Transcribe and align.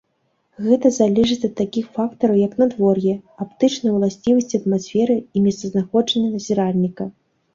Гэта 0.67 0.87
залежыць 0.93 1.43
ад 1.47 1.51
такіх 1.59 1.85
фактараў 1.97 2.39
як 2.47 2.53
надвор'е, 2.61 3.13
аптычныя 3.45 3.93
ўласцівасці 3.97 4.61
атмасферы 4.61 5.17
і 5.21 5.37
месцазнаходжанне 5.49 6.29
назіральніка. 6.39 7.03